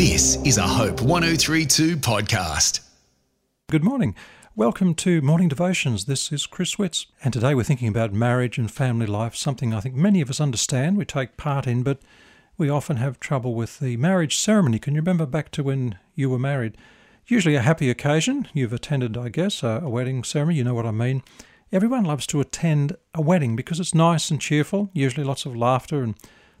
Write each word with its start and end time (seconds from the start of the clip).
This 0.00 0.36
is 0.46 0.56
a 0.56 0.62
Hope 0.62 1.02
1032 1.02 1.98
podcast. 1.98 2.80
Good 3.68 3.84
morning. 3.84 4.14
Welcome 4.56 4.94
to 4.94 5.20
Morning 5.20 5.48
Devotions. 5.48 6.06
This 6.06 6.32
is 6.32 6.46
Chris 6.46 6.78
Witts, 6.78 7.04
and 7.22 7.34
today 7.34 7.54
we're 7.54 7.64
thinking 7.64 7.88
about 7.88 8.14
marriage 8.14 8.56
and 8.56 8.70
family 8.70 9.04
life, 9.04 9.36
something 9.36 9.74
I 9.74 9.80
think 9.80 9.94
many 9.94 10.22
of 10.22 10.30
us 10.30 10.40
understand, 10.40 10.96
we 10.96 11.04
take 11.04 11.36
part 11.36 11.66
in, 11.66 11.82
but 11.82 11.98
we 12.56 12.70
often 12.70 12.96
have 12.96 13.20
trouble 13.20 13.54
with 13.54 13.78
the 13.78 13.98
marriage 13.98 14.38
ceremony. 14.38 14.78
Can 14.78 14.94
you 14.94 15.02
remember 15.02 15.26
back 15.26 15.50
to 15.50 15.62
when 15.62 15.98
you 16.14 16.30
were 16.30 16.38
married? 16.38 16.78
Usually 17.26 17.54
a 17.54 17.60
happy 17.60 17.90
occasion. 17.90 18.48
You've 18.54 18.72
attended, 18.72 19.18
I 19.18 19.28
guess, 19.28 19.62
a, 19.62 19.80
wedding 19.80 20.24
ceremony, 20.24 20.56
you 20.56 20.64
know 20.64 20.72
what 20.72 20.86
I 20.86 20.92
mean. 20.92 21.22
Everyone 21.72 22.04
loves 22.04 22.26
to 22.28 22.40
attend 22.40 22.96
a 23.14 23.20
wedding 23.20 23.54
because 23.54 23.78
it's 23.78 23.94
nice 23.94 24.30
and 24.30 24.40
cheerful, 24.40 24.88
usually 24.94 25.26
lots 25.26 25.44
of 25.44 25.54
laughter, 25.54 26.02
and 26.02 26.14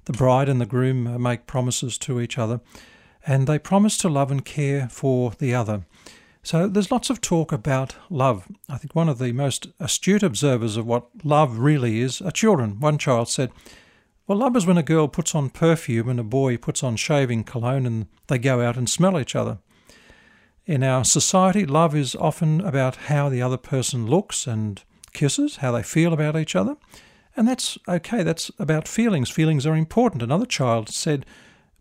the 0.04 0.12
bride 0.12 0.50
and 0.50 0.60
the 0.60 0.66
groom 0.66 1.06
uh, 1.06 1.18
make 1.18 1.46
promises 1.46 1.96
to 1.96 2.20
each 2.20 2.36
other 2.36 2.60
and 3.26 3.46
they 3.46 3.58
promise 3.58 3.96
to 3.98 4.08
love 4.08 4.30
and 4.30 4.44
care 4.44 4.88
for 4.88 5.32
the 5.38 5.54
other. 5.54 5.84
So 6.42 6.66
there's 6.66 6.90
lots 6.90 7.10
of 7.10 7.20
talk 7.20 7.52
about 7.52 7.96
love. 8.08 8.48
I 8.68 8.78
think 8.78 8.94
one 8.94 9.08
of 9.08 9.18
the 9.18 9.32
most 9.32 9.68
astute 9.78 10.22
observers 10.22 10.76
of 10.76 10.86
what 10.86 11.08
love 11.22 11.58
really 11.58 12.00
is 12.00 12.22
are 12.22 12.30
children. 12.30 12.80
One 12.80 12.96
child 12.96 13.28
said, 13.28 13.50
Well, 14.26 14.38
love 14.38 14.56
is 14.56 14.66
when 14.66 14.78
a 14.78 14.82
girl 14.82 15.06
puts 15.06 15.34
on 15.34 15.50
perfume 15.50 16.08
and 16.08 16.18
a 16.18 16.24
boy 16.24 16.56
puts 16.56 16.82
on 16.82 16.96
shaving 16.96 17.44
cologne 17.44 17.84
and 17.84 18.06
they 18.28 18.38
go 18.38 18.62
out 18.62 18.78
and 18.78 18.88
smell 18.88 19.20
each 19.20 19.36
other. 19.36 19.58
In 20.64 20.82
our 20.82 21.04
society, 21.04 21.66
love 21.66 21.94
is 21.94 22.14
often 22.14 22.60
about 22.60 22.96
how 22.96 23.28
the 23.28 23.42
other 23.42 23.56
person 23.56 24.06
looks 24.06 24.46
and 24.46 24.82
kisses, 25.12 25.56
how 25.56 25.72
they 25.72 25.82
feel 25.82 26.12
about 26.12 26.36
each 26.36 26.56
other. 26.56 26.76
And 27.36 27.46
that's 27.46 27.76
okay, 27.86 28.22
that's 28.22 28.50
about 28.58 28.88
feelings. 28.88 29.30
Feelings 29.30 29.66
are 29.66 29.76
important. 29.76 30.22
Another 30.22 30.46
child 30.46 30.88
said, 30.88 31.26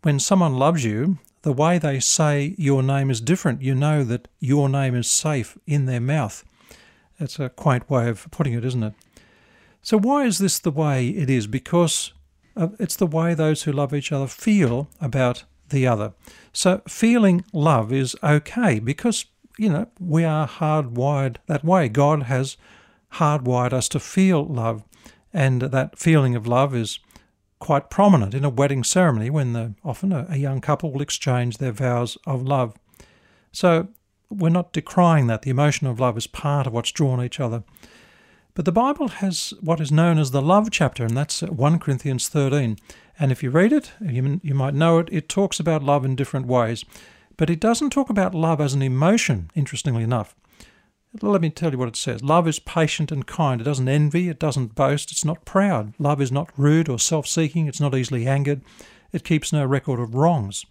When 0.01 0.19
someone 0.19 0.57
loves 0.57 0.83
you, 0.83 1.17
the 1.41 1.53
way 1.53 1.77
they 1.77 1.99
say 1.99 2.55
your 2.57 2.83
name 2.83 3.09
is 3.09 3.21
different. 3.21 3.61
You 3.61 3.75
know 3.75 4.03
that 4.03 4.27
your 4.39 4.69
name 4.69 4.95
is 4.95 5.09
safe 5.09 5.57
in 5.65 5.85
their 5.85 6.01
mouth. 6.01 6.43
That's 7.19 7.39
a 7.39 7.49
quaint 7.49 7.89
way 7.89 8.09
of 8.09 8.29
putting 8.31 8.53
it, 8.53 8.65
isn't 8.65 8.83
it? 8.83 8.93
So, 9.81 9.97
why 9.97 10.25
is 10.25 10.37
this 10.37 10.59
the 10.59 10.71
way 10.71 11.09
it 11.09 11.29
is? 11.29 11.47
Because 11.47 12.13
uh, 12.55 12.69
it's 12.79 12.95
the 12.95 13.07
way 13.07 13.33
those 13.33 13.63
who 13.63 13.71
love 13.71 13.93
each 13.93 14.11
other 14.11 14.27
feel 14.27 14.89
about 14.99 15.43
the 15.69 15.87
other. 15.87 16.13
So, 16.51 16.81
feeling 16.87 17.45
love 17.53 17.93
is 17.93 18.15
okay 18.23 18.79
because, 18.79 19.25
you 19.57 19.69
know, 19.69 19.87
we 19.99 20.23
are 20.25 20.47
hardwired 20.47 21.37
that 21.47 21.63
way. 21.63 21.87
God 21.87 22.23
has 22.23 22.57
hardwired 23.13 23.73
us 23.73 23.87
to 23.89 23.99
feel 23.99 24.45
love, 24.45 24.83
and 25.33 25.61
that 25.61 25.97
feeling 25.97 26.35
of 26.35 26.47
love 26.47 26.75
is 26.75 26.99
quite 27.59 27.89
prominent 27.89 28.33
in 28.33 28.45
a 28.45 28.49
wedding 28.49 28.83
ceremony 28.83 29.29
when 29.29 29.53
the, 29.53 29.73
often 29.83 30.11
a, 30.11 30.25
a 30.29 30.37
young 30.37 30.61
couple 30.61 30.91
will 30.91 31.01
exchange 31.01 31.57
their 31.57 31.71
vows 31.71 32.17
of 32.25 32.41
love. 32.43 32.73
So 33.51 33.89
we're 34.29 34.49
not 34.49 34.73
decrying 34.73 35.27
that. 35.27 35.41
The 35.41 35.49
emotion 35.49 35.87
of 35.87 35.99
love 35.99 36.17
is 36.17 36.27
part 36.27 36.67
of 36.67 36.73
what's 36.73 36.91
drawn 36.91 37.23
each 37.23 37.39
other. 37.39 37.63
But 38.53 38.65
the 38.65 38.71
Bible 38.71 39.07
has 39.07 39.53
what 39.61 39.79
is 39.79 39.91
known 39.91 40.17
as 40.17 40.31
the 40.31 40.41
love 40.41 40.69
chapter, 40.71 41.05
and 41.05 41.15
that's 41.15 41.41
1 41.41 41.79
Corinthians 41.79 42.27
13. 42.27 42.77
And 43.19 43.31
if 43.31 43.43
you 43.43 43.49
read 43.49 43.71
it, 43.71 43.91
you, 44.01 44.39
you 44.43 44.53
might 44.53 44.73
know 44.73 44.99
it, 44.99 45.09
it 45.11 45.29
talks 45.29 45.59
about 45.59 45.83
love 45.83 46.03
in 46.05 46.15
different 46.15 46.47
ways. 46.47 46.83
But 47.37 47.49
it 47.49 47.59
doesn't 47.59 47.91
talk 47.91 48.09
about 48.09 48.35
love 48.35 48.59
as 48.59 48.73
an 48.73 48.81
emotion, 48.81 49.49
interestingly 49.55 50.03
enough. 50.03 50.35
Let 51.21 51.41
me 51.41 51.49
tell 51.49 51.71
you 51.71 51.79
what 51.79 51.87
it 51.87 51.95
says. 51.95 52.23
Love 52.23 52.47
is 52.47 52.59
patient 52.59 53.11
and 53.11 53.25
kind. 53.25 53.59
It 53.59 53.63
doesn't 53.63 53.89
envy, 53.89 54.29
it 54.29 54.37
doesn't 54.37 54.75
boast, 54.75 55.11
it's 55.11 55.25
not 55.25 55.43
proud. 55.43 55.93
Love 55.97 56.21
is 56.21 56.31
not 56.31 56.51
rude 56.55 56.87
or 56.87 56.99
self 56.99 57.25
seeking, 57.25 57.67
it's 57.67 57.79
not 57.79 57.95
easily 57.95 58.27
angered, 58.27 58.61
it 59.11 59.23
keeps 59.23 59.51
no 59.51 59.65
record 59.65 59.99
of 59.99 60.13
wrongs. 60.13 60.67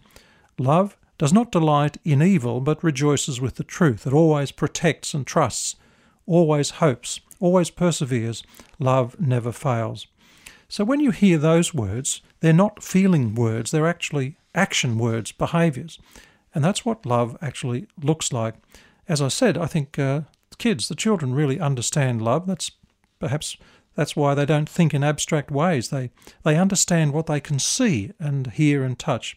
Love 0.57 0.95
does 1.17 1.33
not 1.33 1.51
delight 1.51 1.97
in 2.05 2.21
evil, 2.21 2.61
but 2.61 2.81
rejoices 2.81 3.41
with 3.41 3.55
the 3.55 3.65
truth. 3.65 4.07
It 4.07 4.13
always 4.13 4.51
protects 4.53 5.13
and 5.13 5.27
trusts, 5.27 5.75
always 6.25 6.69
hopes, 6.69 7.19
always 7.41 7.69
perseveres. 7.69 8.41
Love 8.79 9.19
never 9.19 9.51
fails. 9.51 10.07
So 10.69 10.85
when 10.85 11.01
you 11.01 11.11
hear 11.11 11.37
those 11.37 11.73
words, 11.73 12.21
they're 12.39 12.53
not 12.53 12.81
feeling 12.81 13.35
words, 13.35 13.71
they're 13.71 13.87
actually 13.87 14.37
action 14.55 14.97
words, 14.97 15.33
behaviours. 15.33 15.99
And 16.55 16.63
that's 16.63 16.85
what 16.85 17.05
love 17.05 17.37
actually 17.41 17.87
looks 18.01 18.31
like 18.31 18.55
as 19.09 19.21
I 19.21 19.27
said, 19.27 19.57
I 19.57 19.65
think 19.65 19.97
uh, 19.97 20.21
kids, 20.59 20.87
the 20.87 20.95
children, 20.95 21.33
really 21.33 21.59
understand 21.59 22.21
love. 22.21 22.45
That's 22.45 22.71
perhaps 23.19 23.57
that's 23.95 24.15
why 24.15 24.35
they 24.35 24.45
don't 24.45 24.69
think 24.69 24.93
in 24.93 25.03
abstract 25.03 25.51
ways. 25.51 25.89
They 25.89 26.11
they 26.43 26.55
understand 26.55 27.11
what 27.11 27.25
they 27.25 27.39
can 27.39 27.59
see 27.59 28.11
and 28.19 28.47
hear 28.47 28.83
and 28.83 28.97
touch. 28.97 29.35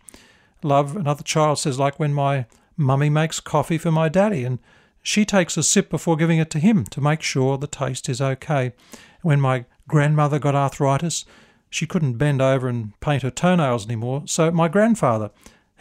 Love, 0.62 0.94
another 0.94 1.24
child 1.24 1.58
says, 1.58 1.78
like 1.78 1.98
when 1.98 2.14
my 2.14 2.46
mummy 2.76 3.10
makes 3.10 3.40
coffee 3.40 3.78
for 3.78 3.90
my 3.90 4.08
daddy, 4.08 4.44
and 4.44 4.60
she 5.02 5.24
takes 5.24 5.56
a 5.56 5.62
sip 5.62 5.90
before 5.90 6.16
giving 6.16 6.38
it 6.38 6.50
to 6.50 6.60
him 6.60 6.84
to 6.84 7.00
make 7.00 7.22
sure 7.22 7.58
the 7.58 7.66
taste 7.66 8.08
is 8.08 8.20
okay. 8.20 8.72
When 9.22 9.40
my 9.40 9.64
grandmother 9.88 10.38
got 10.38 10.54
arthritis, 10.54 11.24
she 11.70 11.86
couldn't 11.86 12.18
bend 12.18 12.40
over 12.40 12.68
and 12.68 12.98
paint 13.00 13.22
her 13.22 13.30
toenails 13.30 13.86
anymore, 13.86 14.24
so 14.26 14.50
my 14.50 14.68
grandfather 14.68 15.30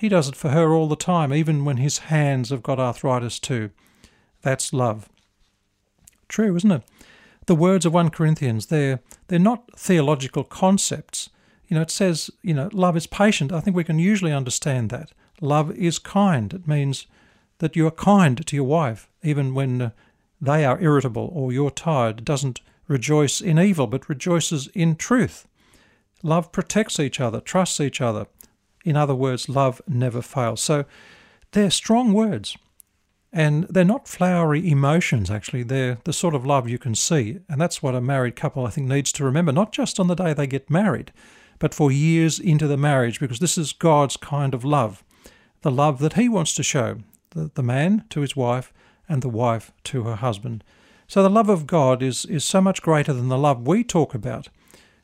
he 0.02 0.10
does 0.10 0.28
it 0.28 0.36
for 0.36 0.50
her 0.50 0.74
all 0.74 0.88
the 0.88 0.96
time, 0.96 1.32
even 1.32 1.64
when 1.64 1.78
his 1.78 2.00
hands 2.00 2.50
have 2.50 2.64
got 2.64 2.80
arthritis 2.80 3.38
too. 3.38 3.70
That's 4.42 4.74
love. 4.74 5.08
True, 6.28 6.56
isn't 6.56 6.72
it? 6.72 6.82
The 7.46 7.54
words 7.54 7.86
of 7.86 7.94
1 7.94 8.10
Corinthians, 8.10 8.66
they're, 8.66 9.00
they're 9.28 9.38
not 9.38 9.78
theological 9.78 10.44
concepts. 10.44 11.30
You 11.68 11.76
know, 11.76 11.84
it 11.84 11.92
says, 11.92 12.32
you 12.42 12.56
know, 12.56 12.72
love 12.74 12.98
is 12.98 13.06
patient. 13.06 13.54
I 13.54 13.60
think 13.60 13.76
we 13.76 13.84
can 13.84 14.00
usually 14.00 14.34
understand 14.34 14.90
that. 14.90 15.12
Love 15.40 15.70
is 15.78 16.00
kind. 16.00 16.52
It 16.52 16.68
means 16.68 17.06
that 17.60 17.76
you 17.76 17.86
are 17.86 17.92
kind 17.92 18.44
to 18.44 18.56
your 18.56 18.66
wife, 18.66 19.08
even 19.22 19.54
when 19.54 19.82
uh, 19.84 19.90
they 20.42 20.66
are 20.66 20.82
irritable 20.82 21.30
or 21.32 21.54
you're 21.54 21.70
tired. 21.70 22.20
It 22.20 22.26
doesn't 22.26 22.62
rejoice 22.88 23.40
in 23.40 23.60
evil, 23.60 23.86
but 23.86 24.10
rejoices 24.10 24.66
in 24.74 24.96
truth. 24.96 25.48
Love 26.24 26.52
protects 26.52 27.00
each 27.00 27.20
other, 27.20 27.40
trusts 27.40 27.80
each 27.80 28.02
other, 28.02 28.26
in 28.84 28.98
other 28.98 29.16
words, 29.16 29.50
love 29.50 29.82
never 29.88 30.22
fails. 30.22 30.62
So 30.62 30.86
they're 31.52 31.72
strong 31.72 32.14
words. 32.14 32.58
And 33.34 33.64
they're 33.70 33.86
not 33.86 34.10
flowery 34.10 34.70
emotions, 34.70 35.32
actually. 35.32 35.64
They're 35.64 36.00
the 36.04 36.12
sort 36.12 36.36
of 36.36 36.46
love 36.46 36.68
you 36.68 36.78
can 36.78 36.96
see. 36.96 37.40
And 37.48 37.62
that's 37.62 37.82
what 37.82 37.96
a 37.96 38.02
married 38.02 38.36
couple, 38.36 38.66
I 38.66 38.72
think, 38.72 38.90
needs 38.90 39.14
to 39.14 39.24
remember, 39.24 39.54
not 39.54 39.72
just 39.72 40.02
on 40.02 40.08
the 40.08 40.16
day 40.16 40.34
they 40.34 40.48
get 40.48 40.70
married, 40.70 41.14
but 41.58 41.74
for 41.74 41.92
years 41.92 42.40
into 42.40 42.68
the 42.68 42.76
marriage, 42.76 43.22
because 43.22 43.40
this 43.40 43.58
is 43.58 43.72
God's 43.72 44.18
kind 44.18 44.54
of 44.54 44.66
love. 44.66 45.02
The 45.62 45.72
love 45.72 46.00
that 46.00 46.14
He 46.14 46.28
wants 46.28 46.54
to 46.56 46.64
show 46.64 46.98
the, 47.32 47.52
the 47.54 47.64
man 47.64 48.06
to 48.10 48.22
his 48.22 48.36
wife 48.36 48.72
and 49.10 49.22
the 49.22 49.30
wife 49.30 49.72
to 49.86 50.04
her 50.04 50.16
husband. 50.16 50.64
So 51.08 51.24
the 51.24 51.30
love 51.30 51.50
of 51.50 51.68
God 51.68 52.02
is, 52.02 52.26
is 52.26 52.46
so 52.46 52.62
much 52.62 52.82
greater 52.82 53.14
than 53.14 53.28
the 53.28 53.38
love 53.38 53.68
we 53.68 53.84
talk 53.84 54.14
about 54.14 54.48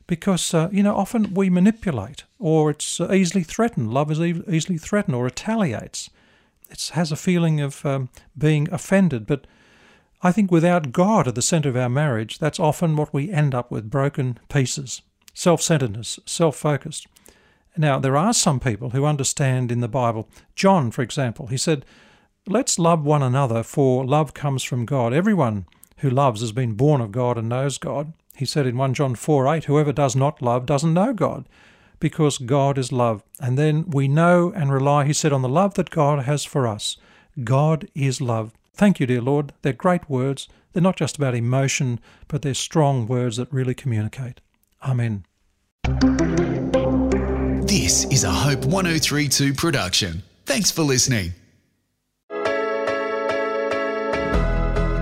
because 0.06 0.54
uh, 0.54 0.68
you 0.72 0.82
know 0.82 0.96
often 0.96 1.34
we 1.34 1.50
manipulate 1.50 2.24
or 2.38 2.70
it's 2.70 3.00
uh, 3.00 3.12
easily 3.12 3.42
threatened. 3.42 3.92
Love 3.92 4.10
is 4.10 4.20
e- 4.20 4.42
easily 4.48 4.78
threatened 4.78 5.14
or 5.14 5.24
retaliates. 5.24 6.10
It 6.70 6.90
has 6.94 7.10
a 7.10 7.16
feeling 7.16 7.60
of 7.60 7.84
um, 7.84 8.10
being 8.36 8.68
offended, 8.72 9.26
but 9.26 9.46
I 10.22 10.32
think 10.32 10.50
without 10.50 10.92
God 10.92 11.28
at 11.28 11.34
the 11.34 11.42
centre 11.42 11.68
of 11.68 11.76
our 11.76 11.88
marriage, 11.88 12.38
that's 12.38 12.58
often 12.58 12.96
what 12.96 13.14
we 13.14 13.30
end 13.30 13.54
up 13.54 13.70
with 13.70 13.90
broken 13.90 14.38
pieces, 14.48 15.02
self 15.32 15.62
centeredness, 15.62 16.18
self 16.26 16.56
focused. 16.56 17.06
Now, 17.76 18.00
there 18.00 18.16
are 18.16 18.34
some 18.34 18.58
people 18.58 18.90
who 18.90 19.04
understand 19.04 19.70
in 19.70 19.80
the 19.80 19.88
Bible. 19.88 20.28
John, 20.56 20.90
for 20.90 21.02
example, 21.02 21.46
he 21.46 21.56
said, 21.56 21.84
Let's 22.46 22.78
love 22.78 23.04
one 23.04 23.22
another, 23.22 23.62
for 23.62 24.04
love 24.04 24.34
comes 24.34 24.64
from 24.64 24.84
God. 24.84 25.12
Everyone 25.12 25.66
who 25.98 26.10
loves 26.10 26.40
has 26.40 26.50
been 26.50 26.72
born 26.72 27.00
of 27.00 27.12
God 27.12 27.38
and 27.38 27.48
knows 27.48 27.78
God. 27.78 28.12
He 28.34 28.44
said 28.44 28.66
in 28.66 28.76
1 28.76 28.94
John 28.94 29.14
4 29.14 29.54
8, 29.54 29.64
Whoever 29.64 29.92
does 29.92 30.16
not 30.16 30.42
love 30.42 30.66
doesn't 30.66 30.94
know 30.94 31.12
God, 31.12 31.48
because 32.00 32.38
God 32.38 32.78
is 32.78 32.92
love. 32.92 33.22
And 33.40 33.58
then 33.58 33.90
we 33.90 34.08
know 34.08 34.52
and 34.54 34.72
rely, 34.72 35.04
he 35.04 35.12
said, 35.12 35.32
on 35.32 35.42
the 35.42 35.48
love 35.48 35.74
that 35.74 35.90
God 35.90 36.24
has 36.24 36.44
for 36.44 36.66
us. 36.66 36.96
God 37.44 37.88
is 37.94 38.20
love. 38.20 38.52
Thank 38.74 39.00
you, 39.00 39.06
dear 39.06 39.20
Lord. 39.20 39.52
They're 39.62 39.72
great 39.72 40.08
words. 40.08 40.48
They're 40.72 40.82
not 40.82 40.96
just 40.96 41.16
about 41.16 41.34
emotion, 41.34 42.00
but 42.28 42.42
they're 42.42 42.54
strong 42.54 43.06
words 43.06 43.36
that 43.36 43.52
really 43.52 43.74
communicate. 43.74 44.40
Amen. 44.86 45.24
This 47.66 48.04
is 48.06 48.24
a 48.24 48.30
Hope 48.30 48.64
1032 48.64 49.54
production. 49.54 50.22
Thanks 50.46 50.70
for 50.70 50.82
listening. 50.82 51.32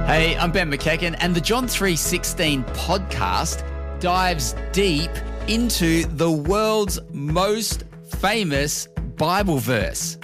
Hey, 0.06 0.36
I'm 0.38 0.52
Ben 0.52 0.70
McEachen, 0.70 1.16
and 1.20 1.34
the 1.34 1.40
John 1.40 1.66
3:16 1.66 2.64
podcast 2.74 3.64
dives 4.00 4.54
deep 4.72 5.10
into 5.48 6.04
the 6.06 6.30
world's 6.30 7.00
most 7.12 7.84
famous 8.18 8.86
Bible 9.16 9.58
verse. 9.58 10.18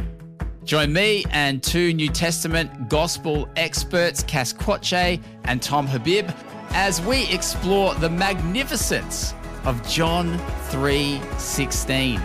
Join 0.64 0.92
me 0.92 1.24
and 1.30 1.62
two 1.62 1.92
New 1.92 2.08
Testament 2.08 2.88
gospel 2.88 3.48
experts, 3.56 4.22
Cass 4.22 4.52
Quache 4.52 5.20
and 5.44 5.62
Tom 5.62 5.86
Habib, 5.86 6.30
as 6.70 7.00
we 7.02 7.30
explore 7.32 7.94
the 7.94 8.10
magnificence 8.10 9.34
of 9.64 9.86
John 9.88 10.38
3:16. 10.70 12.20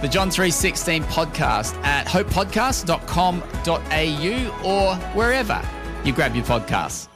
the 0.00 0.08
John 0.08 0.30
316 0.30 1.02
podcast 1.04 1.74
at 1.82 2.06
hopepodcast.com.au 2.06 4.64
or 4.64 4.94
wherever 5.14 5.60
you 6.04 6.12
grab 6.12 6.36
your 6.36 6.44
podcasts. 6.44 7.08